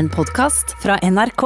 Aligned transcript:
En 0.00 0.08
podkast 0.08 0.76
fra 0.82 0.94
NRK. 1.02 1.42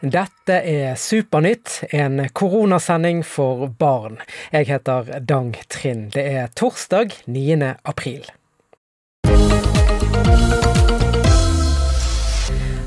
Dette 0.00 0.56
er 0.68 0.98
Supernytt, 1.00 1.78
en 1.96 2.20
koronasending 2.36 3.22
for 3.24 3.70
barn. 3.80 4.18
Jeg 4.52 4.68
heter 4.68 5.08
Dang 5.24 5.54
Trind. 5.72 6.10
Det 6.12 6.26
er 6.28 6.52
torsdag 6.52 7.16
9. 7.24 7.72
april. 7.88 8.28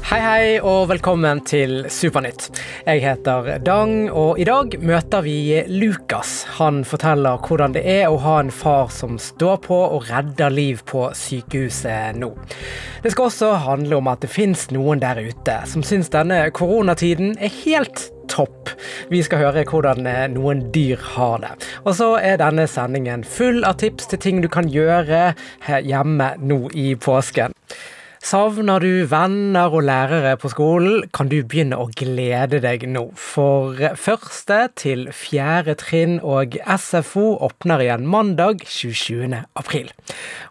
Hei, 0.07 0.21
hei, 0.23 0.43
og 0.63 0.85
velkommen 0.87 1.41
til 1.43 1.81
Supernytt. 1.91 2.45
Jeg 2.85 3.01
heter 3.03 3.57
Dang, 3.59 4.05
og 4.07 4.37
i 4.39 4.45
dag 4.47 4.77
møter 4.79 5.25
vi 5.25 5.57
Lukas. 5.67 6.45
Han 6.61 6.85
forteller 6.87 7.41
hvordan 7.43 7.75
det 7.75 7.83
er 7.91 8.05
å 8.07 8.21
ha 8.23 8.37
en 8.39 8.53
far 8.55 8.87
som 8.95 9.17
står 9.19 9.59
på 9.65 9.81
og 9.97 10.07
redder 10.07 10.55
liv 10.55 10.79
på 10.87 11.09
sykehuset 11.11 12.15
nå. 12.21 12.31
Det 13.03 13.11
skal 13.11 13.27
også 13.27 13.51
handle 13.65 13.99
om 13.99 14.07
at 14.07 14.23
det 14.23 14.31
fins 14.31 14.69
noen 14.71 15.03
der 15.03 15.19
ute 15.19 15.57
som 15.67 15.83
syns 15.83 16.13
denne 16.15 16.39
koronatiden 16.55 17.35
er 17.43 17.51
helt 17.65 18.07
topp. 18.31 18.71
Vi 19.11 19.19
skal 19.27 19.43
høre 19.43 19.67
hvordan 19.67 20.07
noen 20.39 20.69
dyr 20.71 21.03
har 21.17 21.43
det. 21.43 21.53
Og 21.83 21.99
så 21.99 22.13
er 22.23 22.39
denne 22.39 22.71
sendingen 22.71 23.27
full 23.27 23.59
av 23.67 23.81
tips 23.83 24.07
til 24.07 24.23
ting 24.23 24.39
du 24.39 24.47
kan 24.47 24.71
gjøre 24.71 25.33
hjemme 25.67 26.37
nå 26.39 26.63
i 26.71 26.93
påsken. 26.95 27.56
Savner 28.27 28.81
du 28.83 29.05
venner 29.07 29.71
og 29.71 29.85
lærere 29.87 30.33
på 30.41 30.49
skolen, 30.51 31.05
kan 31.15 31.29
du 31.31 31.37
begynne 31.47 31.77
å 31.79 31.85
glede 31.95 32.57
deg 32.59 32.81
nå. 32.91 33.05
For 33.15 33.77
første 33.95 34.57
til 34.75 35.05
fjerde 35.15 35.77
trinn 35.79 36.17
og 36.19 36.57
SFO 36.59 37.37
åpner 37.47 37.85
igjen 37.85 38.03
mandag 38.11 38.65
27. 38.67 39.31
april. 39.61 39.93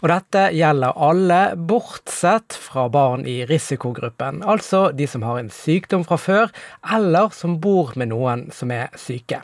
Og 0.00 0.08
dette 0.08 0.46
gjelder 0.56 0.96
alle, 1.08 1.42
bortsett 1.68 2.56
fra 2.56 2.86
barn 2.88 3.28
i 3.28 3.42
risikogruppen. 3.50 4.40
Altså 4.40 4.86
de 4.96 5.10
som 5.10 5.26
har 5.28 5.42
en 5.42 5.52
sykdom 5.52 6.06
fra 6.08 6.16
før, 6.16 6.54
eller 6.96 7.34
som 7.36 7.58
bor 7.60 7.92
med 8.00 8.14
noen 8.14 8.48
som 8.56 8.72
er 8.72 8.88
syke. 8.96 9.42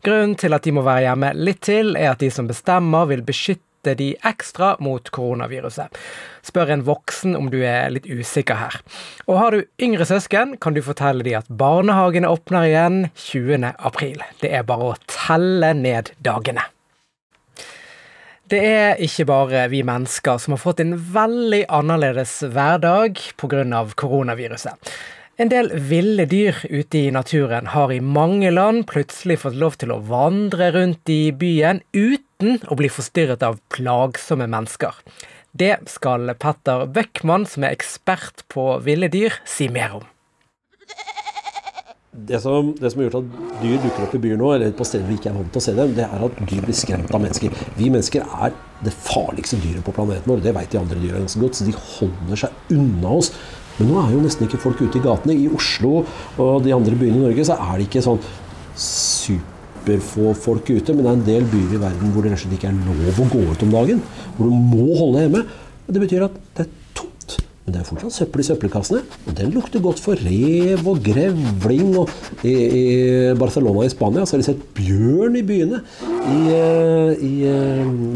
Grunnen 0.00 0.38
til 0.40 0.56
at 0.56 0.64
de 0.64 0.72
må 0.72 0.86
være 0.86 1.10
hjemme 1.10 1.34
litt 1.36 1.60
til, 1.68 1.92
er 1.92 2.14
at 2.14 2.24
de 2.24 2.32
som 2.32 2.48
bestemmer 2.48 3.10
vil 3.10 3.20
beskytte 3.26 3.68
de 3.84 4.14
ekstra 4.26 4.74
mot 4.80 5.10
koronaviruset. 5.10 5.96
Spør 6.46 6.74
en 6.74 6.84
voksen 6.86 7.36
om 7.36 7.50
du 7.52 7.60
er 7.64 7.90
litt 7.94 8.08
usikker 8.08 8.60
her. 8.60 8.80
Og 9.26 9.38
har 9.40 9.56
du 9.56 9.64
yngre 9.82 10.06
søsken, 10.08 10.56
kan 10.60 10.76
du 10.76 10.82
fortelle 10.84 11.24
de 11.26 11.36
at 11.38 11.48
barnehagene 11.48 12.30
åpner 12.30 12.68
igjen 12.68 13.00
20. 13.14 13.72
april. 13.78 14.20
Det 14.40 14.52
er 14.52 14.66
bare 14.68 14.92
å 14.92 14.98
telle 15.10 15.72
ned 15.76 16.12
dagene. 16.24 16.66
Det 18.50 18.58
er 18.66 18.98
ikke 18.98 19.28
bare 19.28 19.68
vi 19.70 19.84
mennesker 19.86 20.40
som 20.42 20.56
har 20.56 20.58
fått 20.58 20.80
en 20.82 20.96
veldig 21.14 21.62
annerledes 21.70 22.40
hverdag 22.50 23.20
pga. 23.38 23.84
koronaviruset. 23.94 24.74
En 25.40 25.48
del 25.48 25.70
ville 25.72 26.26
dyr 26.28 26.58
ute 26.68 26.98
i 26.98 27.10
naturen 27.14 27.70
har 27.72 27.92
i 27.92 28.00
mange 28.00 28.50
land 28.50 28.84
plutselig 28.90 29.38
fått 29.40 29.54
lov 29.56 29.78
til 29.80 29.94
å 29.94 30.02
vandre 30.04 30.72
rundt 30.74 31.08
i 31.08 31.30
byen 31.32 31.80
uten 31.94 32.26
å 32.40 32.78
bli 32.78 32.88
forstyrret 32.92 33.42
av 33.46 33.60
plagsomme 33.72 34.48
mennesker. 34.50 34.96
Det 35.52 35.74
skal 35.90 36.30
Petter 36.38 36.86
Bøckmann, 36.86 37.46
som 37.46 37.66
er 37.66 37.74
ekspert 37.74 38.44
på 38.52 38.76
ville 38.84 39.10
dyr, 39.10 39.34
si 39.48 39.68
mer 39.72 39.98
om. 39.98 40.08
Det 42.10 42.40
som, 42.42 42.72
det 42.74 42.90
som, 42.90 43.00
har 43.00 43.06
gjort 43.06 43.20
at 43.20 43.60
dyr 43.62 43.76
dukker 43.84 44.02
opp 44.02 44.14
i 44.18 44.20
byer 44.22 44.38
nå, 44.38 44.48
eller 44.56 44.72
på 44.74 44.86
steder 44.86 45.06
vi 45.06 45.14
ikke 45.18 45.30
er 45.30 45.36
vant 45.36 45.52
til 45.54 45.60
å 45.60 45.62
se 45.62 45.74
dem, 45.76 45.92
det 45.94 46.06
er 46.08 46.24
at 46.26 46.40
dyr 46.42 46.64
blir 46.64 46.76
skremt 46.76 47.12
av 47.14 47.22
mennesker. 47.22 47.54
Vi 47.78 47.90
mennesker 47.92 48.26
er 48.26 48.54
det 48.82 48.94
farligste 49.06 49.60
dyret 49.62 49.86
på 49.86 49.94
planeten 49.94 50.30
vår. 50.30 50.42
Det 50.42 50.54
vet 50.56 50.74
de 50.74 50.80
andre 50.80 50.98
dyra 50.98 51.22
ganske 51.22 51.42
godt, 51.42 51.58
så 51.58 51.66
de 51.68 51.74
holder 51.76 52.42
seg 52.42 52.74
unna 52.74 53.14
oss. 53.20 53.30
Men 53.78 53.92
nå 53.92 54.00
er 54.02 54.14
jo 54.14 54.24
nesten 54.24 54.48
ikke 54.48 54.60
folk 54.60 54.82
ute 54.82 54.98
i 54.98 55.04
gatene. 55.04 55.38
I 55.38 55.46
Oslo 55.54 56.02
og 56.42 56.66
de 56.66 56.74
andre 56.74 56.98
byene 56.98 57.20
i 57.20 57.24
Norge 57.28 57.46
så 57.46 57.56
er 57.56 57.78
det 57.78 57.86
ikke 57.86 58.02
sånn 58.04 58.18
superfå 59.80 60.34
folk 60.36 60.70
ute, 60.70 60.94
men 60.94 61.04
det 61.04 61.10
er 61.10 61.16
en 61.16 61.26
del 61.26 61.48
byer 61.50 61.76
i 61.76 61.80
verden 61.80 62.12
hvor 62.12 62.24
det 62.24 62.32
rett 62.32 62.40
og 62.40 62.44
slett 62.44 62.58
ikke 62.58 62.70
er 62.70 62.76
lov 62.86 63.20
å 63.20 63.28
gå 63.30 63.42
ut 63.52 63.64
om 63.64 63.72
dagen. 63.72 64.02
Hvor 64.36 64.50
du 64.50 64.54
må 64.54 64.98
holde 64.98 65.24
hjemme. 65.24 65.44
Og 65.86 65.94
det 65.94 66.04
betyr 66.04 66.26
at 66.28 66.36
det. 66.58 66.68
Men 67.70 67.76
det 67.76 67.84
er 67.84 67.86
fortsatt 67.86 68.14
søppel 68.16 68.42
i 68.42 68.44
søppelkassene. 68.48 69.00
Og 69.30 69.34
den 69.38 69.52
lukter 69.54 69.82
godt 69.84 70.00
for 70.02 70.18
rev 70.18 70.88
og 70.90 70.98
grevling. 71.06 71.92
Og 72.00 72.10
i, 72.42 72.50
i 72.50 72.86
Barcelona 73.38 73.84
i 73.86 73.92
Spania 73.92 74.24
så 74.26 74.34
har 74.34 74.42
de 74.42 74.46
sett 74.48 74.64
bjørn 74.74 75.38
i 75.38 75.44
byene. 75.46 75.78
I, 76.10 76.40
i, 77.28 77.30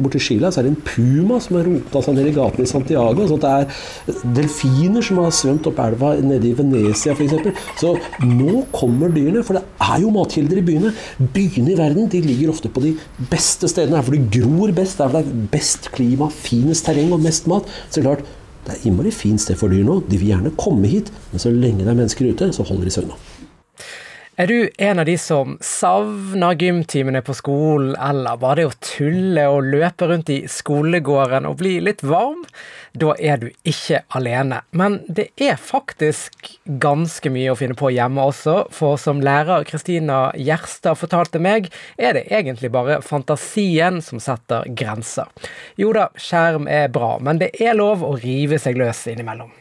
borti 0.03 0.23
Chile 0.23 0.51
så 0.51 0.61
er 0.61 0.67
det 0.67 0.75
en 0.75 0.83
puma 0.89 1.39
som 1.45 1.61
har 1.61 1.71
rota 1.71 2.03
seg 2.03 2.19
ned 2.19 2.33
i 2.33 2.35
gaten 2.35 2.67
i 2.67 2.69
Santiago. 2.73 3.29
Så 3.31 3.39
det 3.45 3.55
er 3.55 4.21
delfiner 4.41 5.07
som 5.07 5.23
har 5.23 5.39
svømt 5.39 5.71
opp 5.71 5.83
elva 5.87 6.17
nede 6.19 6.51
i 6.51 6.55
Venezia 6.59 7.15
f.eks. 7.15 7.65
Så 7.79 7.95
nå 8.27 8.67
kommer 8.75 9.15
dyrene, 9.15 9.47
for 9.47 9.61
det 9.61 9.63
er 9.87 10.03
jo 10.03 10.15
matkilder 10.19 10.59
i 10.59 10.67
byene. 10.67 10.95
Byene 11.31 11.77
i 11.77 11.79
verden 11.79 12.11
de 12.11 12.27
ligger 12.27 12.57
ofte 12.57 12.75
på 12.75 12.83
de 12.83 12.97
beste 13.31 13.71
stedene. 13.71 14.03
Her 14.03 14.09
for 14.11 14.19
det 14.19 14.35
gror 14.35 14.75
best, 14.75 14.99
der 14.99 15.15
det 15.15 15.23
er 15.23 15.51
best 15.55 15.93
klima, 15.95 16.27
finest 16.35 16.91
terreng 16.91 17.15
og 17.15 17.23
mest 17.23 17.47
mat. 17.47 17.71
Så 17.87 18.03
klart, 18.03 18.27
det 18.65 18.75
er 18.75 18.87
innmari 18.89 19.13
fint 19.13 19.43
sted 19.43 19.59
for 19.61 19.73
dyr 19.73 19.85
nå. 19.87 20.01
De 20.09 20.19
vil 20.21 20.33
gjerne 20.33 20.55
komme 20.61 20.89
hit, 20.89 21.11
men 21.33 21.43
så 21.43 21.53
lenge 21.53 21.85
det 21.85 21.93
er 21.93 21.99
mennesker 21.99 22.31
ute, 22.33 22.51
så 22.57 22.67
holder 22.67 22.89
de 22.89 22.95
seg 22.95 23.09
unna. 23.09 23.19
Er 24.37 24.49
du 24.51 24.71
en 24.79 24.99
av 24.99 25.07
de 25.07 25.15
som 25.19 25.53
savner 25.63 26.57
gymtimene 26.59 27.21
på 27.23 27.37
skolen, 27.39 27.93
eller 28.03 28.41
bare 28.43 28.57
det 28.59 28.65
å 28.67 28.73
tulle 28.83 29.45
og 29.47 29.69
løpe 29.71 30.09
rundt 30.11 30.33
i 30.35 30.41
skolegården 30.51 31.47
og 31.47 31.61
bli 31.61 31.77
litt 31.87 32.03
varm? 32.03 32.41
Da 32.99 33.15
er 33.15 33.39
du 33.39 33.47
ikke 33.63 34.01
alene. 34.19 34.59
Men 34.75 34.99
det 35.07 35.29
er 35.39 35.55
faktisk 35.55 36.51
ganske 36.83 37.31
mye 37.31 37.53
å 37.53 37.59
finne 37.61 37.79
på 37.79 37.93
hjemme 37.95 38.27
også, 38.27 38.57
for 38.75 38.99
som 38.99 39.23
lærer 39.23 39.69
Kristina 39.71 40.25
Gjerstad 40.35 40.99
fortalte 40.99 41.39
meg, 41.39 41.71
er 41.95 42.19
det 42.19 42.27
egentlig 42.35 42.73
bare 42.75 42.99
fantasien 43.07 44.03
som 44.03 44.19
setter 44.19 44.67
grenser. 44.67 45.31
Jo 45.79 45.95
da, 45.95 46.09
skjerm 46.19 46.67
er 46.67 46.91
bra, 46.91 47.21
men 47.23 47.39
det 47.39 47.53
er 47.63 47.79
lov 47.79 48.03
å 48.03 48.17
rive 48.19 48.59
seg 48.59 48.83
løs 48.83 49.07
innimellom. 49.15 49.55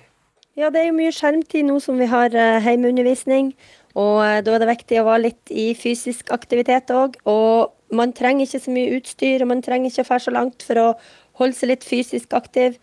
Ja, 0.57 0.67
det 0.69 0.81
er 0.83 0.91
jo 0.91 0.97
mye 0.97 1.13
skjermtid 1.13 1.65
nå 1.65 1.79
som 1.81 2.01
vi 2.01 2.05
har 2.09 2.33
hjemmeundervisning. 2.33 3.55
Og 3.93 4.19
da 4.45 4.55
er 4.55 4.63
det 4.63 4.71
viktig 4.71 4.99
å 5.01 5.05
være 5.05 5.25
litt 5.27 5.51
i 5.53 5.71
fysisk 5.77 6.31
aktivitet 6.33 6.89
òg. 6.93 7.19
Og 7.29 7.73
man 7.93 8.13
trenger 8.17 8.47
ikke 8.47 8.63
så 8.63 8.73
mye 8.73 8.95
utstyr, 8.97 9.43
og 9.43 9.51
man 9.51 9.61
trenger 9.61 9.91
ikke 9.91 10.05
å 10.05 10.09
fære 10.09 10.25
så 10.25 10.33
langt 10.33 10.65
for 10.65 10.81
å 10.81 10.87
holde 11.39 11.57
seg 11.57 11.69
litt 11.69 11.85
fysisk 11.85 12.33
aktiv. 12.37 12.79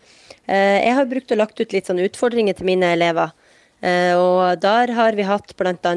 Jeg 0.47 0.95
har 0.95 1.09
brukt 1.11 1.31
og 1.31 1.39
lagt 1.41 1.59
ut 1.59 1.75
litt 1.75 1.87
sånne 1.87 2.07
utfordringer 2.07 2.55
til 2.55 2.67
mine 2.67 2.93
elever. 2.95 3.35
Og 3.81 4.61
der 4.63 4.93
har 4.95 5.17
vi 5.17 5.27
hatt 5.27 5.51
bl.a. 5.59 5.93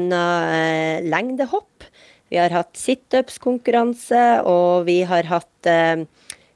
lengdehopp. 1.05 1.87
Vi 2.33 2.39
har 2.41 2.51
hatt 2.51 2.73
situps-konkurranse, 2.79 4.23
og 4.49 4.87
vi 4.89 5.01
har 5.07 5.27
hatt 5.29 5.69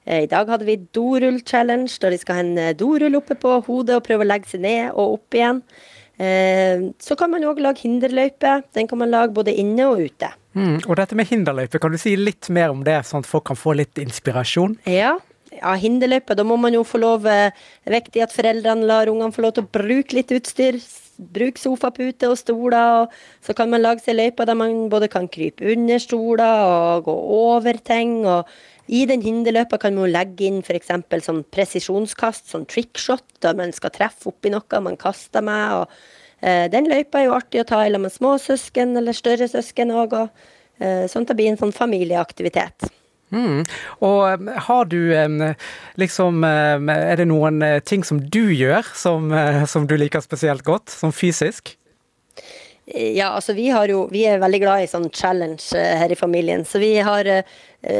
I 0.09 0.25
dag 0.31 0.49
hadde 0.49 0.65
vi 0.65 0.79
dorull-challenge, 0.95 1.99
der 2.01 2.15
de 2.15 2.19
skal 2.19 2.39
ha 2.39 2.43
en 2.43 2.75
dorull 2.79 3.19
oppe 3.19 3.37
på 3.39 3.59
hodet 3.67 3.99
og 3.99 4.05
prøve 4.07 4.25
å 4.25 4.29
legge 4.29 4.51
seg 4.51 4.65
ned 4.65 4.91
og 4.95 5.19
opp 5.19 5.37
igjen. 5.37 5.63
Så 6.19 7.15
kan 7.15 7.31
man 7.31 7.45
òg 7.47 7.61
lage 7.63 7.85
hinderløype. 7.85 8.59
Den 8.75 8.89
kan 8.89 8.99
man 8.99 9.11
lage 9.13 9.31
både 9.35 9.53
inne 9.55 9.87
og 9.87 10.01
ute. 10.03 10.33
Mm, 10.57 10.79
og 10.89 10.95
dette 10.97 11.15
med 11.15 11.29
hinderløype, 11.29 11.79
kan 11.79 11.93
du 11.93 11.99
si 12.01 12.15
litt 12.19 12.49
mer 12.51 12.73
om 12.73 12.81
det, 12.83 12.97
sånn 13.07 13.23
at 13.23 13.29
folk 13.29 13.45
kan 13.51 13.59
få 13.59 13.75
litt 13.77 13.99
inspirasjon? 14.01 14.75
Ja, 14.89 15.13
ja 15.55 15.75
hinderløype. 15.79 16.35
Da 16.35 16.45
må 16.47 16.57
man 16.59 16.75
jo 16.75 16.83
få 16.87 17.01
lov 17.01 17.27
Det 17.27 17.51
er 17.87 17.95
viktig 17.99 18.25
at 18.25 18.35
foreldrene 18.35 18.87
lar 18.89 19.11
ungene 19.11 19.35
få 19.35 19.45
lov 19.45 19.55
til 19.55 19.67
å 19.67 19.71
bruke 19.79 20.17
litt 20.17 20.33
utstyr. 20.35 20.79
Bruke 21.19 21.59
sofapute 21.59 22.31
og 22.31 22.39
stoler. 22.39 23.05
Og 23.05 23.45
så 23.45 23.55
kan 23.55 23.71
man 23.71 23.83
lage 23.85 24.03
seg 24.03 24.19
løyper 24.19 24.49
der 24.49 24.59
man 24.59 24.89
både 24.91 25.11
kan 25.11 25.29
krype 25.31 25.71
under 25.71 26.01
stoler 26.01 26.65
og 26.65 27.07
gå 27.07 27.15
over 27.39 27.79
ting. 27.79 28.25
og 28.25 28.49
i 28.89 29.05
den 29.09 29.21
hinderløypa 29.21 29.77
kan 29.81 29.97
man 29.97 30.09
legge 30.09 30.47
inn 30.47 30.61
f.eks. 30.63 30.89
sånn 31.25 31.43
presisjonskast, 31.53 32.49
sånn 32.49 32.65
trickshot, 32.69 33.25
der 33.43 33.57
man 33.57 33.73
skal 33.75 33.93
treffe 33.93 34.31
oppi 34.31 34.49
noe 34.49 34.81
man 34.81 34.97
kaster 34.97 35.45
med. 35.45 35.75
og 35.77 36.41
eh, 36.41 36.65
Den 36.73 36.89
løypa 36.89 37.21
er 37.21 37.29
jo 37.29 37.35
artig 37.37 37.61
å 37.61 37.67
ta 37.69 37.83
i 37.85 37.93
med 37.93 38.13
småsøsken 38.13 38.97
eller 38.97 39.17
større 39.17 39.49
søsken 39.51 39.93
òg, 39.93 40.15
eh, 40.81 41.05
sånn 41.05 41.27
at 41.27 41.33
det 41.33 41.37
blir 41.37 41.51
en 41.53 41.61
sånn 41.61 41.75
familieaktivitet. 41.75 42.89
Mm. 43.29 43.61
Og 44.01 44.47
har 44.65 44.87
du 44.89 45.13
liksom 46.01 46.41
Er 46.41 47.15
det 47.19 47.27
noen 47.29 47.61
ting 47.85 48.01
som 48.01 48.17
du 48.17 48.49
gjør 48.49 48.81
som, 48.97 49.29
som 49.69 49.85
du 49.85 49.93
liker 50.01 50.23
spesielt 50.25 50.65
godt, 50.65 50.89
som 50.89 51.13
fysisk? 51.13 51.75
Ja, 52.89 53.33
altså 53.35 53.53
vi 53.53 53.69
jo 53.69 54.07
Vi 54.11 54.25
er 54.25 54.41
veldig 54.41 54.61
glad 54.63 54.83
i 54.83 54.89
sånn 54.89 55.09
challenge 55.13 55.77
her 55.77 56.09
i 56.09 56.17
familien, 56.17 56.65
så 56.65 56.81
vi 56.81 56.95
har 56.97 57.27
uh, 57.27 57.43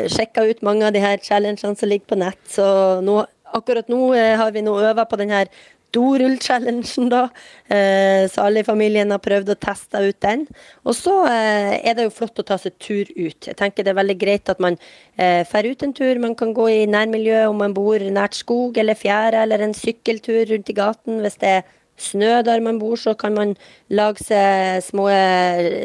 sjekka 0.10 0.48
ut 0.50 0.64
mange 0.66 0.88
av 0.88 0.94
de 0.96 1.04
her 1.04 1.20
challengene 1.22 1.76
som 1.78 1.90
ligger 1.90 2.10
på 2.10 2.18
nett. 2.18 2.42
Så 2.50 2.66
nå, 3.06 3.22
akkurat 3.54 3.90
nå 3.90 4.14
uh, 4.16 4.38
har 4.40 4.56
vi 4.56 4.66
nå 4.66 4.74
øva 4.82 5.06
på 5.06 5.20
den 5.22 5.30
her 5.30 5.52
dorull-challengen, 5.94 7.10
da. 7.10 7.28
Uh, 7.70 8.26
så 8.34 8.48
alle 8.48 8.64
i 8.64 8.66
familien 8.66 9.14
har 9.14 9.22
prøvd 9.22 9.54
å 9.54 9.60
teste 9.62 10.02
ut 10.10 10.20
den. 10.26 10.48
Og 10.86 10.98
så 10.98 11.16
uh, 11.28 11.74
er 11.78 11.94
det 11.94 12.10
jo 12.10 12.18
flott 12.18 12.42
å 12.42 12.50
ta 12.50 12.58
seg 12.58 12.78
tur 12.82 13.06
ut. 13.14 13.46
Jeg 13.46 13.58
tenker 13.62 13.86
det 13.86 13.94
er 13.94 14.02
veldig 14.02 14.20
greit 14.22 14.50
at 14.50 14.62
man 14.64 14.80
drar 15.20 15.68
ut 15.70 15.84
en 15.86 15.94
tur. 15.94 16.18
Man 16.24 16.38
kan 16.40 16.56
gå 16.58 16.66
i 16.72 16.86
nærmiljøet 16.90 17.52
om 17.52 17.62
man 17.62 17.78
bor 17.78 18.02
nært 18.02 18.42
skog 18.42 18.78
eller 18.82 18.98
fjære, 18.98 19.44
eller 19.46 19.62
en 19.62 19.78
sykkeltur 19.78 20.48
rundt 20.50 20.72
i 20.72 20.82
gaten 20.82 21.22
hvis 21.22 21.38
det 21.44 21.60
er 21.60 21.68
snø 22.04 22.40
der 22.48 22.64
man 22.66 22.80
bor, 22.82 22.98
så 23.00 23.16
kan 23.20 23.36
man 23.38 23.56
lage 23.90 24.24
seg 24.26 24.84
små 24.86 25.08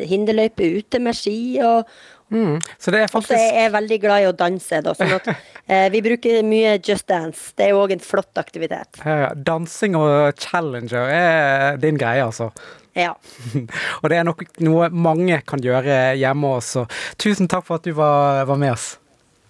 hinderløyper 0.08 0.80
ute 0.80 1.00
med 1.02 1.16
ski. 1.18 1.38
og 1.64 1.88
Mm. 2.34 2.60
Så 2.78 2.90
det 2.90 3.00
er 3.00 3.06
faktisk... 3.06 3.30
Også 3.30 3.36
er 3.54 3.60
jeg 3.62 3.72
veldig 3.74 3.98
glad 4.02 4.22
i 4.24 4.28
å 4.28 4.34
danse, 4.34 4.80
da. 4.82 4.94
Sånn 4.96 5.12
at 5.14 5.28
eh, 5.70 5.84
vi 5.92 6.00
bruker 6.02 6.40
mye 6.46 6.76
Just 6.80 7.06
Dance. 7.10 7.52
Det 7.54 7.68
er 7.68 7.74
jo 7.74 7.82
òg 7.84 7.94
en 7.94 8.02
flott 8.02 8.40
aktivitet. 8.40 8.98
ja, 9.04 9.18
ja, 9.26 9.28
Dansing 9.36 9.94
og 9.98 10.40
challenger 10.40 11.12
er 11.14 11.78
din 11.82 12.00
greie, 12.00 12.24
altså. 12.24 12.50
Ja. 12.94 13.12
Og 14.02 14.10
det 14.10 14.18
er 14.20 14.26
nok 14.26 14.44
noe 14.62 14.88
mange 14.90 15.40
kan 15.46 15.62
gjøre 15.62 16.14
hjemme 16.18 16.52
også. 16.60 16.86
Tusen 17.18 17.50
takk 17.50 17.66
for 17.66 17.80
at 17.80 17.86
du 17.86 17.94
var, 17.98 18.44
var 18.50 18.60
med 18.60 18.74
oss. 18.76 18.94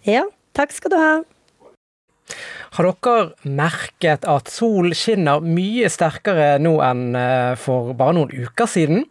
ja. 0.08 0.25
Takk 0.55 0.70
skal 0.70 0.93
du 0.93 0.94
ha. 0.94 1.14
Har 2.75 2.88
dere 2.91 3.50
merket 3.55 4.25
at 4.26 4.49
sol 4.50 4.88
skinner 4.99 5.44
mye 5.47 5.87
sterkere 5.93 6.56
nå 6.59 6.73
enn 6.82 7.12
eh, 7.15 7.53
for 7.61 7.93
bare 7.94 8.17
noen 8.17 8.32
uker 8.35 8.67
siden? 8.67 9.05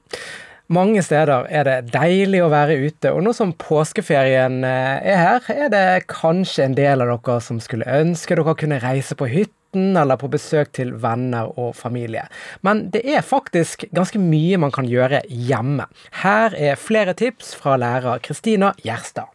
Mange 0.73 0.99
steder 1.05 1.47
er 1.47 1.67
det 1.69 1.93
deilig 1.93 2.41
å 2.43 2.49
være 2.51 2.75
ute, 2.81 3.13
og 3.15 3.23
nå 3.23 3.31
som 3.35 3.53
påskeferien 3.55 4.65
eh, 4.67 5.07
er 5.13 5.21
her, 5.21 5.47
er 5.53 5.71
det 5.71 5.85
kanskje 6.11 6.65
en 6.67 6.75
del 6.75 7.05
av 7.05 7.13
dere 7.13 7.37
som 7.45 7.61
skulle 7.63 7.87
ønske 7.87 8.35
dere 8.35 8.55
kunne 8.59 8.81
reise 8.83 9.15
på 9.15 9.29
hytten 9.31 9.95
eller 9.95 10.19
på 10.19 10.27
besøk 10.33 10.73
til 10.75 10.91
venner 10.99 11.53
og 11.55 11.71
familie. 11.79 12.25
Men 12.67 12.89
det 12.91 13.05
er 13.15 13.23
faktisk 13.23 13.87
ganske 13.95 14.19
mye 14.19 14.59
man 14.59 14.75
kan 14.75 14.91
gjøre 14.91 15.23
hjemme. 15.31 15.87
Her 16.19 16.51
er 16.51 16.75
flere 16.75 17.15
tips 17.15 17.55
fra 17.63 17.79
lærer 17.79 18.19
Kristina 18.27 18.75
Gjerstad. 18.83 19.32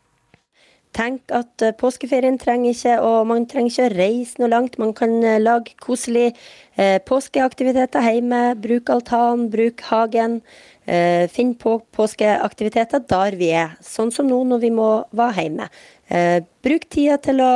Tenk 0.99 1.31
at 1.31 1.63
eh, 1.63 1.75
påskeferien 1.79 2.41
trenger 2.43 2.73
ikke, 2.75 2.95
og 3.07 3.29
man 3.31 3.45
trenger 3.47 3.71
ikke 3.71 3.85
å 3.87 3.95
reise 3.95 4.41
noe 4.41 4.51
langt. 4.51 4.79
Man 4.83 4.91
kan 4.99 5.13
eh, 5.23 5.39
lage 5.39 5.77
koselig 5.79 6.33
eh, 6.33 6.97
påskeaktiviteter 7.07 8.03
hjemme. 8.03 8.41
Bruk 8.59 8.91
altan, 8.91 9.47
bruk 9.53 9.85
hagen. 9.93 10.41
Finn 11.29 11.51
på 11.61 11.75
påskeaktiviteter 11.93 13.03
der 13.11 13.35
vi 13.37 13.51
er, 13.53 13.75
sånn 13.85 14.09
som 14.09 14.25
nå 14.25 14.39
når 14.49 14.63
vi 14.63 14.71
må 14.73 14.87
være 15.13 15.43
hjemme. 15.43 15.67
Bruk 16.65 16.87
tida 16.89 17.19
til 17.21 17.43
å, 17.45 17.51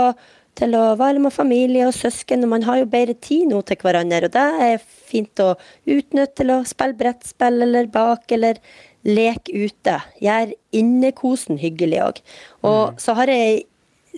til 0.60 0.76
å 0.76 0.82
være 1.00 1.22
med 1.24 1.32
familie 1.32 1.86
og 1.88 1.96
søsken, 1.96 2.44
og 2.44 2.52
man 2.52 2.66
har 2.68 2.82
jo 2.82 2.90
bedre 2.92 3.16
tid 3.16 3.48
nå 3.48 3.62
til 3.64 3.80
hverandre. 3.80 4.28
Og 4.28 4.36
det 4.36 4.44
er 4.66 4.84
fint 4.84 5.40
å 5.40 5.54
utnytte 5.88 6.42
til 6.42 6.52
å 6.52 6.60
spille 6.68 6.98
brettspill 7.00 7.64
eller 7.64 7.88
bake 7.96 8.36
eller 8.36 8.60
leke 9.06 9.66
ute. 9.66 9.98
Gjør 10.22 10.54
innekosen 10.76 11.60
hyggelig 11.62 12.00
òg. 12.04 12.22
Og 12.68 13.00
så 13.02 13.16
har 13.18 13.32
jeg 13.32 13.64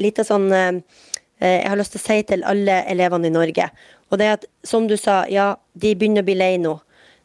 litt 0.00 0.20
sånn 0.26 0.50
eh, 0.52 0.82
eh, 1.40 1.60
jeg 1.62 1.70
har 1.70 1.80
lyst 1.80 1.96
til 1.96 2.02
å 2.02 2.06
si 2.06 2.20
til 2.30 2.46
alle 2.48 2.82
elevene 2.90 3.30
i 3.30 3.34
Norge. 3.34 3.70
Og 4.10 4.20
det 4.20 4.28
er 4.28 4.38
at, 4.38 4.46
som 4.66 4.88
du 4.90 4.96
sa, 5.00 5.24
ja, 5.30 5.54
de 5.74 5.94
begynner 5.96 6.24
å 6.24 6.28
bli 6.28 6.38
lei 6.38 6.54
nå. 6.62 6.76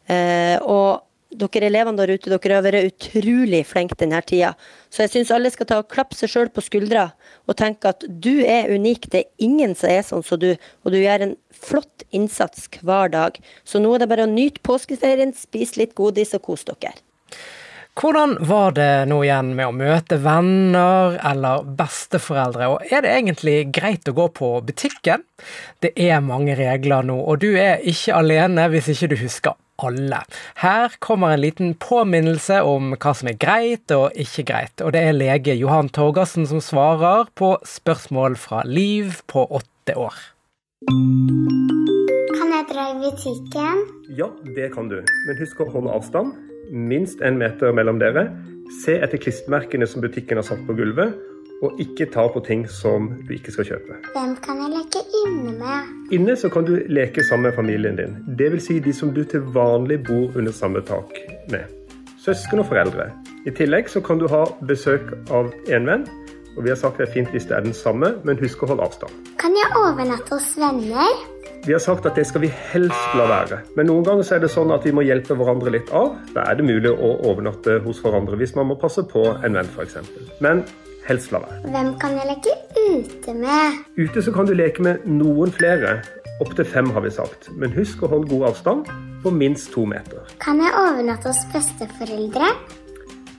Eh, 0.09 0.57
og 0.63 1.05
dere 1.29 1.67
elevene 1.69 1.99
der 1.99 2.15
ute, 2.15 2.31
dere 2.31 2.55
har 2.57 2.63
vært 2.65 2.87
utrolig 2.89 3.61
flinke 3.69 3.97
denne 3.99 4.21
tida. 4.25 4.55
Så 4.89 5.03
jeg 5.03 5.13
syns 5.13 5.33
alle 5.35 5.51
skal 5.53 5.67
ta 5.69 5.77
og 5.83 5.91
klappe 5.91 6.17
seg 6.17 6.31
sjøl 6.31 6.49
på 6.53 6.63
skuldra 6.65 7.11
og 7.45 7.57
tenke 7.59 7.91
at 7.91 8.05
du 8.09 8.41
er 8.41 8.71
unik. 8.73 9.09
Det 9.13 9.21
er 9.21 9.45
ingen 9.45 9.75
som 9.77 9.91
er 9.91 10.01
sånn 10.07 10.25
som 10.25 10.41
du, 10.41 10.55
og 10.83 10.95
du 10.95 10.97
gjør 10.97 11.27
en 11.27 11.35
flott 11.53 12.07
innsats 12.15 12.65
hver 12.81 13.13
dag. 13.13 13.37
Så 13.63 13.81
nå 13.81 13.93
er 13.93 14.03
det 14.03 14.09
bare 14.09 14.25
å 14.25 14.31
nyte 14.31 14.63
påskeferien, 14.65 15.35
spise 15.37 15.83
litt 15.83 15.93
godis 15.97 16.33
og 16.37 16.47
kose 16.49 16.73
dere. 16.73 16.97
Hvordan 17.99 18.37
var 18.39 18.71
det 18.71 19.09
nå 19.11 19.17
igjen 19.25 19.49
med 19.57 19.67
å 19.67 19.75
møte 19.75 20.15
venner 20.23 21.17
eller 21.27 21.65
besteforeldre, 21.75 22.69
og 22.71 22.93
er 22.95 23.03
det 23.03 23.11
egentlig 23.11 23.55
greit 23.75 24.07
å 24.07 24.13
gå 24.15 24.29
på 24.37 24.51
butikken? 24.63 25.25
Det 25.83 25.91
er 25.99 26.23
mange 26.23 26.55
regler 26.55 27.03
nå, 27.03 27.17
og 27.19 27.41
du 27.43 27.49
er 27.59 27.83
ikke 27.83 28.15
alene 28.15 28.69
hvis 28.71 28.87
ikke 28.93 29.11
du 29.11 29.17
husker 29.19 29.59
alle. 29.83 30.21
Her 30.63 30.95
kommer 31.03 31.35
en 31.35 31.43
liten 31.43 31.75
påminnelse 31.75 32.61
om 32.63 32.93
hva 32.95 33.15
som 33.19 33.33
er 33.33 33.39
greit 33.41 33.91
og 33.91 34.15
ikke 34.15 34.47
greit, 34.47 34.79
og 34.79 34.95
det 34.95 35.03
er 35.03 35.19
lege 35.19 35.59
Johan 35.59 35.91
Torgersen 35.91 36.47
som 36.47 36.63
svarer 36.63 37.27
på 37.35 37.57
spørsmål 37.67 38.39
fra 38.39 38.63
Liv 38.63 39.25
på 39.27 39.43
åtte 39.43 39.99
år. 39.99 40.15
Kan 40.87 42.53
jeg 42.55 42.69
dra 42.71 42.91
i 42.93 43.01
butikken? 43.03 43.89
Ja, 44.15 44.31
det 44.55 44.71
kan 44.71 44.87
du. 44.87 45.01
Men 45.27 45.43
husk 45.43 45.59
å 45.59 45.67
holde 45.75 45.99
avstand. 45.99 46.45
Minst 46.71 47.21
en 47.21 47.37
meter 47.37 47.73
mellom 47.73 47.99
dere. 47.99 48.29
Se 48.83 48.99
etter 49.01 49.17
klistremerkene 49.21 49.87
som 49.89 50.03
butikken 50.03 50.37
har 50.37 50.45
satt 50.45 50.61
på 50.67 50.75
gulvet. 50.77 51.17
Og 51.65 51.79
ikke 51.81 52.05
ta 52.13 52.23
på 52.31 52.39
ting 52.45 52.61
som 52.71 53.09
du 53.27 53.33
ikke 53.35 53.51
skal 53.51 53.67
kjøpe. 53.67 53.97
Hvem 54.13 54.35
kan 54.43 54.61
jeg 54.63 54.71
leke 54.77 55.01
inne 55.25 55.55
med? 55.59 55.89
Inne 56.15 56.37
så 56.39 56.47
kan 56.53 56.67
du 56.67 56.77
leke 56.87 57.25
sammen 57.25 57.49
med 57.49 57.57
familien 57.57 57.97
din. 57.99 58.15
Dvs. 58.39 58.69
Si 58.69 58.77
de 58.79 58.93
som 58.95 59.11
du 59.15 59.25
til 59.27 59.43
vanlig 59.55 59.99
bor 60.07 60.37
under 60.39 60.55
samme 60.55 60.85
tak 60.87 61.19
med. 61.51 61.67
Søsken 62.23 62.63
og 62.63 62.69
foreldre. 62.69 63.09
I 63.47 63.51
tillegg 63.55 63.89
så 63.91 64.01
kan 64.03 64.21
du 64.21 64.27
ha 64.31 64.45
besøk 64.69 65.11
av 65.31 65.51
en 65.67 65.89
venn. 65.89 66.07
Og 66.55 66.63
vi 66.63 66.71
har 66.71 66.79
sagt 66.79 66.99
det 66.99 67.09
er 67.09 67.13
fint 67.13 67.29
hvis 67.33 67.45
det 67.49 67.57
er 67.57 67.65
den 67.65 67.75
samme, 67.75 68.13
men 68.27 68.39
husk 68.39 68.63
å 68.63 68.71
holde 68.71 68.87
avstand. 68.87 69.11
Kan 69.39 69.55
jeg 69.55 69.69
overnatte 69.79 70.35
hos 70.35 70.53
venner? 70.59 71.11
Vi 71.69 71.73
har 71.73 71.79
sagt 71.79 72.07
at 72.09 72.15
det 72.17 72.23
skal 72.25 72.41
vi 72.41 72.47
helst 72.49 73.11
la 73.13 73.27
være. 73.29 73.59
Men 73.77 73.85
noen 73.91 74.01
ganger 74.01 74.25
så 74.25 74.39
er 74.39 74.41
det 74.41 74.47
sånn 74.49 74.71
at 74.73 74.87
vi 74.87 74.89
må 74.89 75.03
hjelpe 75.05 75.35
hverandre 75.37 75.69
litt 75.75 75.91
av. 75.93 76.15
Da 76.33 76.47
er 76.49 76.57
det 76.57 76.65
mulig 76.65 76.89
å 76.89 77.11
overnatte 77.29 77.75
hos 77.83 77.99
hverandre 78.01 78.39
hvis 78.41 78.55
man 78.57 78.71
må 78.71 78.77
passe 78.81 79.03
på 79.05 79.27
en 79.35 79.53
venn 79.53 79.69
f.eks. 79.69 79.99
Men 80.41 80.63
helst 81.05 81.29
la 81.29 81.43
være. 81.43 81.59
Hvem 81.69 81.93
kan 82.01 82.17
jeg 82.17 82.31
leke 82.31 82.57
ute 82.79 83.37
med? 83.37 83.77
Ute 84.01 84.25
så 84.25 84.33
kan 84.33 84.49
du 84.49 84.55
leke 84.57 84.81
med 84.81 85.05
noen 85.05 85.53
flere. 85.53 85.99
Opptil 86.41 86.65
fem 86.73 86.89
har 86.97 87.05
vi 87.05 87.13
sagt. 87.13 87.51
Men 87.53 87.77
husk 87.77 88.01
å 88.01 88.09
holde 88.17 88.33
god 88.33 88.49
avstand 88.49 88.89
på 89.21 89.37
minst 89.37 89.69
to 89.77 89.85
meter. 89.93 90.25
Kan 90.41 90.65
jeg 90.65 90.73
overnatte 90.73 91.29
hos 91.29 91.45
besteforeldre? 91.53 92.49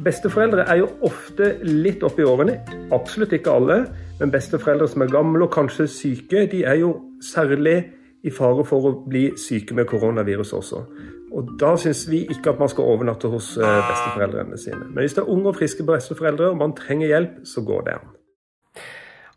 Besteforeldre 0.07 0.71
er 0.71 0.85
jo 0.85 0.93
ofte 1.03 1.57
litt 1.67 2.07
oppi 2.07 2.23
årene. 2.23 2.61
Absolutt 2.95 3.35
ikke 3.35 3.59
alle. 3.59 3.85
Men 4.23 4.31
besteforeldre 4.31 4.87
som 4.87 5.03
er 5.03 5.17
gamle 5.19 5.49
og 5.51 5.57
kanskje 5.59 5.91
syke, 5.91 6.47
de 6.47 6.63
er 6.63 6.85
jo 6.87 7.01
særlig 7.19 7.81
i 8.23 8.33
fare 8.35 8.65
for 8.69 8.87
å 8.89 8.95
bli 9.09 9.31
syke 9.41 9.77
med 9.77 9.89
koronavirus 9.91 10.55
også. 10.59 10.85
Og 11.31 11.53
Da 11.61 11.77
syns 11.79 12.07
vi 12.11 12.25
ikke 12.27 12.55
at 12.55 12.63
man 12.63 12.71
skal 12.73 12.89
overnatte 12.91 13.31
hos 13.31 13.53
eh, 13.57 13.83
besteforeldrene 13.89 14.59
sine. 14.59 14.89
Men 14.91 15.05
hvis 15.05 15.15
det 15.17 15.25
er 15.25 15.35
unge 15.35 15.53
og 15.53 15.61
friske 15.61 15.87
besteforeldre 15.87 16.51
og 16.51 16.59
man 16.61 16.75
trenger 16.77 17.13
hjelp, 17.13 17.45
så 17.47 17.63
går 17.67 17.87
det 17.87 18.01
an. 18.01 18.17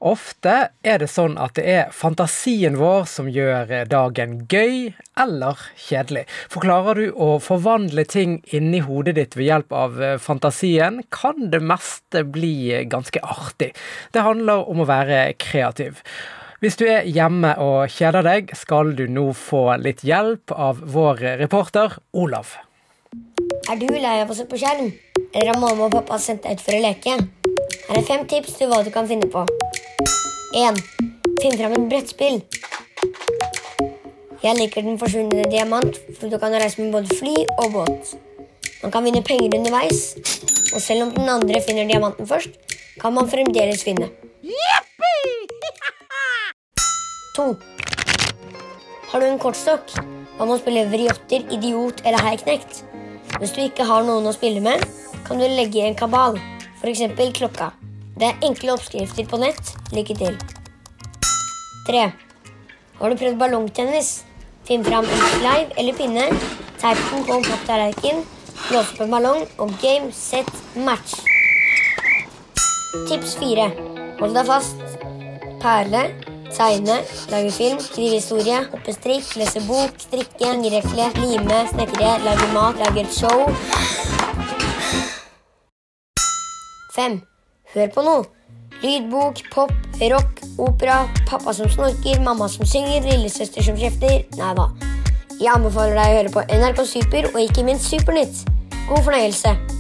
Ofte 0.03 0.53
er 0.83 0.97
det 1.00 1.07
sånn 1.07 1.38
at 1.39 1.53
det 1.56 1.63
er 1.63 1.91
fantasien 1.95 2.75
vår 2.75 3.06
som 3.07 3.30
gjør 3.31 3.69
dagen 3.88 4.41
gøy 4.51 4.91
eller 5.15 5.62
kjedelig. 5.80 6.25
Forklarer 6.51 7.00
du 7.00 7.06
å 7.15 7.30
forvandle 7.39 8.03
ting 8.12 8.41
inni 8.51 8.81
hodet 8.83 9.16
ditt 9.16 9.37
ved 9.40 9.47
hjelp 9.47 9.75
av 9.80 10.02
eh, 10.04 10.18
fantasien, 10.19 10.99
kan 11.13 11.47
det 11.54 11.63
meste 11.63 12.25
bli 12.28 12.83
ganske 12.92 13.23
artig. 13.23 13.71
Det 14.11 14.28
handler 14.28 14.68
om 14.68 14.83
å 14.83 14.90
være 14.90 15.30
kreativ. 15.40 16.04
Hvis 16.64 16.78
du 16.80 16.86
er 16.88 17.04
hjemme 17.04 17.50
og 17.60 17.92
kjeder 17.92 18.24
deg, 18.24 18.54
skal 18.56 18.94
du 18.96 19.02
nå 19.12 19.26
få 19.36 19.66
litt 19.84 20.00
hjelp 20.08 20.54
av 20.56 20.78
vår 20.94 21.18
reporter 21.42 21.98
Olav. 22.16 22.54
Er 23.68 23.82
du 23.82 23.90
lei 23.92 24.14
av 24.22 24.30
å 24.32 24.38
se 24.38 24.46
på 24.48 24.56
skjerm? 24.62 24.94
Eller 25.34 25.50
har 25.52 25.60
mamma 25.60 25.90
og 25.90 25.98
pappa 25.98 26.16
sendt 26.24 26.46
deg 26.48 26.56
ut 26.56 26.64
for 26.64 26.78
å 26.78 26.80
leke? 26.86 27.18
Her 27.90 28.00
er 28.00 28.08
fem 28.08 28.24
tips 28.32 28.56
til 28.62 28.72
hva 28.72 28.80
du 28.86 28.88
kan 28.96 29.10
finne 29.10 29.28
på. 29.34 29.44
1. 30.56 30.80
Finn 31.42 31.60
fram 31.60 31.76
et 31.76 31.90
brettspill. 31.92 32.40
Jeg 34.46 34.60
liker 34.62 34.88
Den 34.88 35.02
forsvunne 35.02 35.44
diamant, 35.52 36.00
for 36.16 36.32
du 36.32 36.40
kan 36.40 36.56
reise 36.56 36.80
med 36.80 36.96
både 36.96 37.12
fly 37.20 37.34
og 37.58 37.76
båt. 37.76 38.14
Man 38.86 38.96
kan 38.96 39.04
vinne 39.04 39.26
penger 39.28 39.60
underveis, 39.60 40.14
og 40.72 40.80
selv 40.80 41.10
om 41.10 41.12
den 41.20 41.28
andre 41.28 41.60
finner 41.68 41.92
diamanten 41.92 42.32
først, 42.32 42.56
kan 43.04 43.20
man 43.20 43.28
fremdeles 43.28 43.84
vinne. 43.84 44.14
2. 47.33 47.56
Har 49.09 49.19
du 49.19 49.25
en 49.25 49.40
kortstokk? 49.42 49.95
Hva 50.37 50.45
med 50.45 50.54
å 50.54 50.59
spille 50.61 50.83
vriotter, 50.92 51.45
idiot 51.54 52.04
eller 52.06 52.21
heiknekt? 52.21 52.83
Hvis 53.40 53.54
du 53.56 53.63
ikke 53.63 53.87
har 53.90 54.06
noen 54.06 54.30
å 54.30 54.33
spille 54.35 54.61
med, 54.61 54.83
kan 55.25 55.42
du 55.42 55.45
legge 55.47 55.80
i 55.81 55.87
en 55.87 55.97
kabal, 55.97 56.37
f.eks. 56.78 57.02
klokka. 57.33 57.71
Det 58.18 58.28
er 58.28 58.45
enkle 58.45 58.75
oppskrifter 58.75 59.25
på 59.30 59.40
nett. 59.42 59.73
Lykke 59.95 60.18
til. 60.19 60.37
3. 61.87 62.04
Har 62.99 63.09
du 63.09 63.18
prøvd 63.18 63.40
ballongtennis? 63.42 64.11
Finn 64.68 64.85
fram 64.85 65.09
en 65.09 65.23
sleiv 65.33 65.73
eller 65.81 65.97
pinne, 65.97 66.28
teip 66.80 67.02
den 67.09 67.25
på 67.25 67.40
en 67.40 67.47
papptallerken, 67.47 68.21
blås 68.68 68.94
opp 68.94 69.02
en 69.04 69.11
ballong 69.11 69.42
og 69.57 69.73
game, 69.81 70.13
set, 70.16 70.54
match. 70.78 71.18
Tips 73.09 73.35
4. 73.42 73.68
Hold 74.21 74.37
deg 74.37 74.54
fast. 74.54 74.85
Perle. 75.63 76.06
Tegne, 76.54 77.00
lage 77.31 77.52
film, 77.52 77.80
skrive 77.81 78.19
historie, 78.19 78.60
hoppe 78.72 78.94
strikk, 78.94 79.31
lese 79.42 79.62
bok, 79.68 79.98
strikke, 79.98 80.52
refle, 80.76 81.10
lime, 81.18 81.60
snekre, 81.72 82.12
lage 82.26 82.48
mat, 82.54 82.78
lage 82.78 83.02
et 83.02 83.14
show. 83.14 83.50
5. 86.95 87.22
Hør 87.74 87.94
på 87.95 88.06
noe. 88.06 88.24
Lydbok, 88.83 89.42
pop, 89.54 89.72
rock, 90.12 90.42
opera, 90.62 91.04
pappa 91.30 91.54
som 91.57 91.69
snorker, 91.72 92.22
mamma 92.22 92.50
som 92.52 92.68
synger, 92.69 93.02
lillesøster 93.07 93.66
som 93.66 93.80
kjefter. 93.80 94.28
Nei 94.38 94.56
da. 94.60 94.69
Jeg 95.40 95.56
anbefaler 95.56 95.98
deg 95.98 96.10
å 96.10 96.18
høre 96.19 96.33
på 96.36 96.48
NRK 96.54 96.83
Super 96.86 97.31
og 97.33 97.40
ikke 97.42 97.66
minst 97.66 97.90
Supernytt. 97.90 98.44
God 98.90 99.07
fornøyelse. 99.07 99.72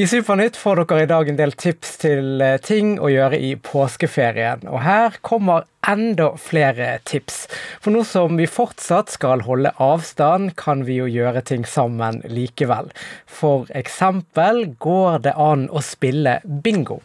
I 0.00 0.06
Supernytt 0.08 0.56
får 0.56 0.78
dere 0.80 1.02
i 1.02 1.08
dag 1.10 1.28
en 1.28 1.36
del 1.36 1.50
tips 1.60 1.98
til 2.00 2.40
eh, 2.40 2.54
ting 2.64 2.94
å 3.04 3.10
gjøre 3.12 3.36
i 3.36 3.50
påskeferien. 3.60 4.62
Og 4.70 4.80
her 4.80 5.18
kommer 5.26 5.66
enda 5.84 6.30
flere 6.40 6.86
tips. 7.04 7.42
For 7.84 7.92
nå 7.92 8.06
som 8.08 8.40
vi 8.40 8.46
fortsatt 8.48 9.12
skal 9.12 9.44
holde 9.44 9.74
avstand, 9.76 10.54
kan 10.56 10.86
vi 10.88 10.96
jo 11.02 11.10
gjøre 11.10 11.42
ting 11.50 11.68
sammen 11.68 12.22
likevel. 12.32 12.88
For 13.28 13.68
eksempel 13.76 14.62
går 14.80 15.20
det 15.28 15.36
an 15.36 15.68
å 15.68 15.84
spille 15.84 16.38
bingo. 16.64 17.02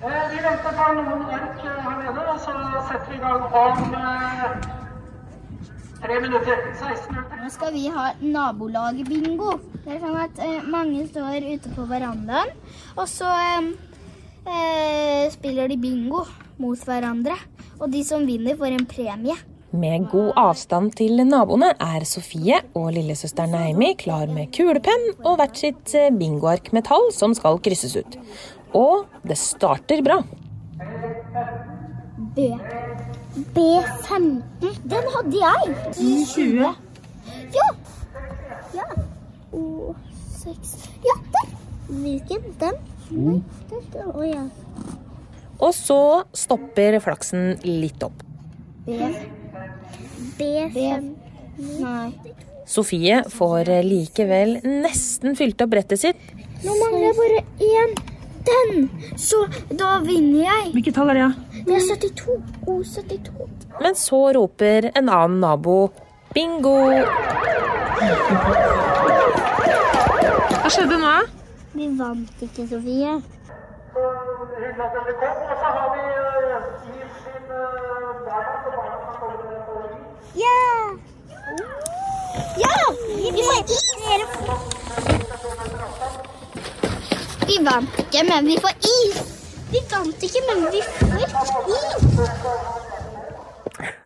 Vi 0.00 0.40
venter 0.40 0.72
på 0.72 0.90
noen 0.96 1.28
ark 1.36 1.68
her 1.68 2.00
nede, 2.00 2.26
så 2.40 2.56
setter 2.88 3.12
vi 3.12 3.20
i 3.20 3.24
gang 3.26 3.44
om 3.66 3.96
eh, 4.00 4.85
tre 6.06 6.20
minutter. 6.20 6.62
16 6.78 7.14
minutter. 7.14 7.42
Nå 7.42 7.50
skal 7.50 7.74
vi 7.74 7.86
ha 7.92 8.06
nabolagbingo. 8.20 9.56
Det 9.82 9.96
er 9.96 10.00
sånn 10.02 10.20
at 10.20 10.40
eh, 10.42 10.62
mange 10.70 11.04
står 11.10 11.46
ute 11.46 11.72
på 11.74 11.86
verandaen, 11.90 12.54
og 12.96 13.06
så 13.10 13.30
eh, 13.30 13.68
eh, 14.46 15.26
spiller 15.34 15.70
de 15.70 15.78
bingo 15.80 16.24
mot 16.62 16.86
hverandre. 16.88 17.36
Og 17.76 17.90
de 17.92 18.00
som 18.06 18.24
vinner, 18.26 18.56
får 18.56 18.78
en 18.78 18.88
premie. 18.88 19.36
Med 19.76 20.06
god 20.08 20.30
avstand 20.40 20.94
til 20.96 21.20
naboene 21.26 21.72
er 21.82 22.06
Sofie 22.08 22.62
og 22.78 22.92
lillesøsteren 22.96 23.52
Naimi 23.52 23.90
klar 23.98 24.30
med 24.32 24.52
kulepenn 24.54 25.10
og 25.18 25.40
hvert 25.40 25.58
sitt 25.60 25.92
eh, 25.98 26.12
bingoark 26.14 26.70
med 26.76 26.86
tall 26.88 27.10
som 27.12 27.34
skal 27.36 27.60
krysses 27.60 27.98
ut. 27.98 28.18
Og 28.76 29.04
det 29.26 29.36
starter 29.40 30.04
bra. 30.06 30.22
B. 32.36 32.52
B15. 33.36 34.42
Den 34.88 35.08
hadde 35.14 35.40
jeg. 35.40 35.74
I20. 36.00 36.74
Ja. 37.56 37.66
Ja. 38.74 38.86
O6. 39.52 40.76
Ja, 41.04 41.16
der. 41.34 41.50
Hvilken? 41.88 42.48
Den? 42.60 42.80
Nei, 43.10 43.36
den. 43.70 44.08
Å 44.10 44.24
ja. 44.26 44.46
Og 45.56 45.72
så 45.76 46.00
stopper 46.36 46.98
flaksen 47.04 47.54
litt 47.64 48.02
opp. 48.04 48.24
B. 48.86 48.96
B5. 50.38 51.12
Nei. 51.80 52.10
Sofie 52.66 53.22
får 53.30 53.70
likevel 53.86 54.58
nesten 54.66 55.36
fylt 55.38 55.60
opp 55.62 55.70
brettet 55.76 56.02
sitt, 56.02 56.32
Nå 56.64 56.72
mangler 56.80 57.10
jeg 57.10 57.16
bare 57.18 57.40
én. 57.62 57.90
Den! 58.46 58.90
Så 59.18 59.46
da 59.70 59.98
vinner 60.04 60.42
jeg. 60.46 60.72
Hvilket 60.74 60.94
tall 60.94 61.10
er 61.10 61.18
det, 61.18 61.24
ja? 61.24 61.32
Det 61.66 61.74
er 61.76 61.80
72. 61.90 62.36
O72. 62.66 63.48
men 63.82 63.94
så 63.98 64.20
roper 64.36 64.90
en 64.94 65.08
annen 65.08 65.40
nabo 65.40 65.78
bingo. 66.34 66.76
Hva 70.60 70.68
skjedde 70.72 70.98
nå? 71.02 71.16
Vi 71.76 71.86
vant 71.98 72.44
ikke, 72.46 72.68
Sofie. 72.70 73.12
Hyggelig 73.96 74.84
at 74.84 74.92
dere 74.96 75.12
kom. 75.20 75.36
Og 75.50 75.56
så 75.60 75.68
har 75.76 75.88
vi 75.94 76.00
må 76.06 76.58
Siv 76.84 77.06
sin 77.24 77.44
barna, 77.50 78.10
på. 79.18 79.28
Ja! 80.44 80.60
Ja! 82.62 82.78
Vi 83.34 83.42
får 83.42 83.60
is! 83.70 83.86
Vi 87.46 87.56
vant 87.62 87.98
ikke, 88.02 88.24
men 88.26 88.46
vi 88.48 88.56
får 88.58 88.72
is. 88.82 89.18
Vi 89.70 89.80
vant 89.90 90.24
ikke, 90.26 90.40
men 90.48 90.64
vi 90.74 90.80
får 90.82 91.28
is. 91.76 92.06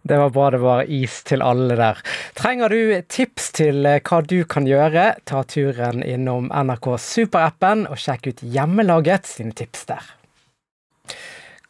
Det 0.03 0.19
var 0.19 0.31
bra 0.35 0.51
det 0.51 0.61
var 0.61 0.83
is 0.93 1.15
til 1.25 1.41
alle 1.47 1.77
der. 1.79 2.01
Trenger 2.37 2.69
du 2.69 3.01
tips 3.09 3.51
til 3.57 3.87
eh, 3.87 4.01
hva 4.05 4.21
du 4.27 4.43
kan 4.45 4.69
gjøre, 4.69 5.07
ta 5.25 5.41
turen 5.49 6.03
innom 6.05 6.51
NRK 6.51 6.91
Super-appen 7.01 7.87
og 7.89 8.01
sjekk 8.03 8.29
ut 8.29 8.43
Hjemmelaget 8.43 9.31
sine 9.31 9.57
tips 9.57 9.87
der. 9.89 10.11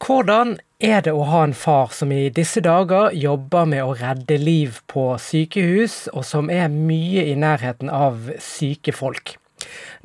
Hvordan 0.01 0.57
er 0.81 1.05
det 1.05 1.13
å 1.13 1.27
ha 1.29 1.43
en 1.45 1.53
far 1.55 1.93
som 1.95 2.11
i 2.11 2.31
disse 2.33 2.63
dager 2.65 3.13
jobber 3.15 3.69
med 3.69 3.85
å 3.85 3.93
redde 3.95 4.39
liv 4.41 4.81
på 4.91 5.13
sykehus, 5.21 6.07
og 6.11 6.25
som 6.25 6.49
er 6.49 6.73
mye 6.73 7.29
i 7.29 7.37
nærheten 7.37 7.93
av 7.93 8.33
syke 8.41 8.95
folk? 8.97 9.37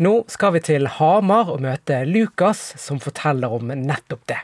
Nå 0.02 0.24
skal 0.32 0.56
vi 0.56 0.62
til 0.66 0.88
Hamar 0.98 1.52
og 1.54 1.62
møte 1.64 2.02
Lukas, 2.08 2.60
som 2.80 3.00
forteller 3.02 3.52
om 3.52 3.72
nettopp 3.72 4.26
det. 4.28 4.40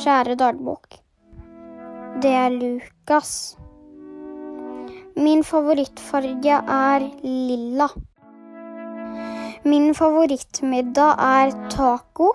Kjære 0.00 0.36
dagbok. 0.38 1.00
Det 2.22 2.30
er 2.30 2.52
Lukas. 2.54 3.56
Min 5.16 5.42
favorittfarge 5.44 6.60
er 6.76 7.08
lilla. 7.24 7.88
Min 9.64 9.90
favorittmiddag 9.94 11.18
er 11.18 11.50
taco. 11.74 12.30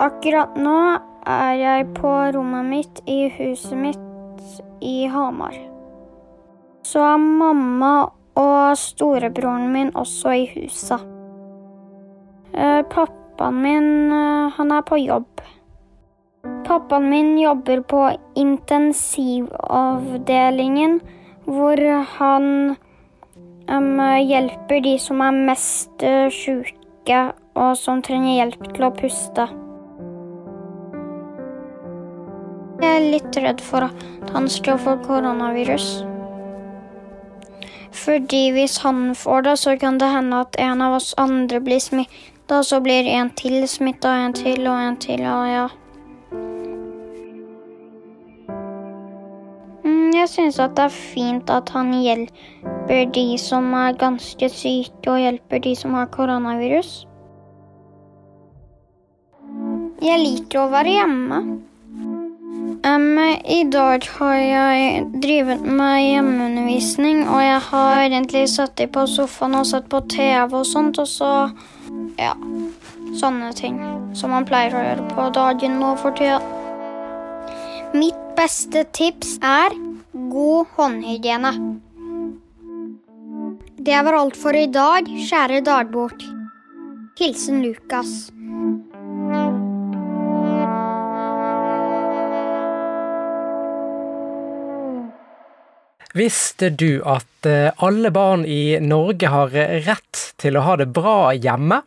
Akkurat 0.00 0.56
nå 0.56 0.78
er 1.26 1.52
jeg 1.58 1.92
på 1.98 2.16
rommet 2.34 2.66
mitt 2.70 3.04
i 3.10 3.28
huset 3.36 3.78
mitt 3.78 4.60
i 4.80 5.04
Hamar. 5.10 5.73
Så 6.84 7.00
er 7.00 7.16
mamma 7.18 8.10
og 8.36 8.76
storebroren 8.78 9.72
min 9.72 9.90
også 9.96 10.28
i 10.36 10.46
huset. 10.52 11.00
Eh, 12.54 12.82
Pappaen 12.90 13.62
min, 13.62 14.12
eh, 14.12 14.50
han 14.56 14.72
er 14.72 14.82
på 14.82 14.96
jobb. 15.00 15.40
Pappaen 16.64 17.10
min 17.10 17.38
jobber 17.38 17.80
på 17.80 18.10
intensivavdelingen, 18.36 21.00
hvor 21.44 22.04
han 22.18 22.76
um, 23.68 24.00
hjelper 24.28 24.80
de 24.84 24.98
som 25.00 25.20
er 25.24 25.32
mest 25.50 26.02
eh, 26.02 26.30
sjuke, 26.30 27.32
og 27.54 27.76
som 27.78 28.02
trenger 28.02 28.34
hjelp 28.38 28.72
til 28.72 28.84
å 28.84 28.96
puste. 28.96 29.48
Jeg 32.84 32.96
er 32.96 33.12
litt 33.12 33.36
redd 33.40 33.60
for 33.64 33.80
at 33.88 34.30
han 34.34 34.48
skal 34.50 34.78
få 34.78 34.92
koronavirus. 35.06 36.13
Fordi 37.94 38.50
hvis 38.50 38.78
han 38.82 39.14
får 39.14 39.42
det, 39.42 39.58
så 39.58 39.76
kan 39.78 39.98
det 39.98 40.10
hende 40.10 40.40
at 40.42 40.56
en 40.58 40.82
av 40.82 40.96
oss 40.96 41.14
andre 41.18 41.60
blir 41.60 41.80
smitta, 41.80 42.62
så 42.62 42.80
blir 42.82 43.06
en 43.06 43.30
til 43.38 43.68
smitta, 43.70 44.10
en 44.24 44.34
til 44.34 44.66
og 44.66 44.80
en 44.82 44.96
til, 44.98 45.22
og 45.30 45.46
ja. 45.48 45.68
Mm, 49.84 50.10
Jeg 50.16 50.28
syns 50.28 50.58
at 50.58 50.74
det 50.76 50.88
er 50.88 50.96
fint 50.96 51.50
at 51.50 51.70
han 51.70 51.92
hjelper 51.94 53.04
de 53.14 53.26
som 53.38 53.70
er 53.78 54.00
ganske 54.00 54.48
syke, 54.50 55.06
og 55.06 55.22
hjelper 55.22 55.62
de 55.62 55.76
som 55.78 55.94
har 55.94 56.10
koronavirus. 56.10 57.04
Jeg 60.02 60.18
liker 60.20 60.64
å 60.64 60.70
være 60.74 60.98
hjemme. 60.98 61.40
Em, 62.84 63.18
I 63.44 63.62
dag 63.72 64.04
har 64.18 64.34
jeg 64.36 65.04
drevet 65.22 65.62
med 65.64 66.02
hjemmeundervisning, 66.04 67.22
og 67.32 67.40
jeg 67.40 67.60
har 67.70 68.00
egentlig 68.02 68.42
sittet 68.52 68.92
på 68.92 69.06
sofaen 69.08 69.56
og 69.56 69.64
sett 69.70 69.86
på 69.88 70.02
TV 70.12 70.52
og 70.58 70.66
sånt, 70.68 71.00
og 71.00 71.08
så 71.08 71.30
ja, 72.20 72.34
sånne 73.16 73.54
ting 73.56 73.80
som 74.12 74.36
man 74.36 74.44
pleier 74.44 74.76
å 74.76 74.84
gjøre 74.84 75.08
på 75.14 75.30
dagen 75.38 75.80
nå 75.80 75.94
for 76.02 76.12
tida. 76.18 76.42
Mitt 77.96 78.20
beste 78.36 78.84
tips 78.92 79.38
er 79.40 79.72
god 80.12 80.76
håndhygiene. 80.76 81.56
Det 83.84 84.04
var 84.04 84.20
alt 84.20 84.36
for 84.36 84.60
i 84.60 84.68
dag, 84.68 85.08
kjære 85.08 85.64
dagbok. 85.64 86.20
Hilsen 87.16 87.64
Lukas. 87.64 88.26
Visste 96.14 96.68
du 96.70 97.02
at 97.02 97.46
eh, 97.50 97.72
alle 97.82 98.10
barn 98.14 98.44
i 98.46 98.78
Norge 98.78 99.26
har 99.32 99.50
rett 99.50 100.20
til 100.38 100.54
å 100.54 100.62
ha 100.62 100.76
det 100.78 100.86
bra 100.94 101.32
hjemme? 101.34 101.80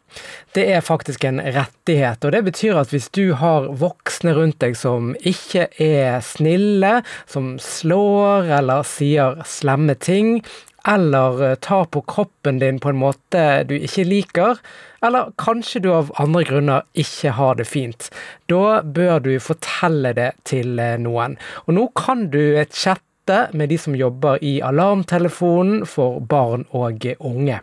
Det 0.51 0.65
er 0.75 0.83
faktisk 0.83 1.23
en 1.29 1.39
rettighet, 1.39 2.27
og 2.27 2.35
det 2.35 2.41
betyr 2.49 2.75
at 2.81 2.91
hvis 2.91 3.07
du 3.15 3.31
har 3.39 3.69
voksne 3.79 4.33
rundt 4.35 4.59
deg 4.59 4.75
som 4.75 5.13
ikke 5.23 5.69
er 5.79 6.19
snille, 6.27 6.97
som 7.23 7.53
slår 7.63 8.51
eller 8.59 8.83
sier 8.89 9.39
slemme 9.47 9.95
ting, 9.95 10.41
eller 10.87 11.43
eh, 11.47 11.55
tar 11.63 11.87
på 11.95 12.03
kroppen 12.11 12.59
din 12.59 12.83
på 12.83 12.91
en 12.91 12.99
måte 12.99 13.47
du 13.71 13.77
ikke 13.79 14.07
liker, 14.11 14.59
eller 15.07 15.31
kanskje 15.39 15.85
du 15.87 15.91
av 15.93 16.11
andre 16.19 16.43
grunner 16.47 16.85
ikke 16.97 17.35
har 17.39 17.55
det 17.59 17.71
fint, 17.71 18.11
da 18.51 18.81
bør 18.83 19.19
du 19.23 19.33
fortelle 19.43 20.11
det 20.19 20.33
til 20.51 20.79
eh, 20.83 20.95
noen. 20.99 21.39
Og 21.67 21.77
nå 21.79 21.89
kan 21.95 22.27
du 22.33 22.41
chatte 22.67 23.06
med 23.53 23.69
de 23.69 23.77
som 23.77 23.95
jobber 23.95 24.43
i 24.43 24.61
Alarmtelefonen 24.61 25.85
for 25.85 26.19
barn 26.19 26.65
og 26.71 27.05
unge. 27.19 27.61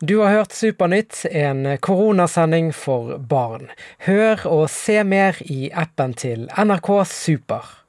Du 0.01 0.23
har 0.23 0.31
hørt 0.33 0.53
Supernytt, 0.57 1.27
en 1.31 1.79
koronasending 1.85 2.75
for 2.75 3.19
barn. 3.19 3.71
Hør 4.07 4.47
og 4.49 4.71
se 4.73 5.05
mer 5.05 5.37
i 5.45 5.71
appen 5.77 6.15
til 6.17 6.49
NRK 6.57 7.05
Super. 7.05 7.80